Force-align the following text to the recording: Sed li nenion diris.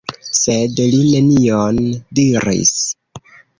Sed 0.37 0.79
li 0.93 1.01
nenion 1.09 1.79
diris. 2.21 2.75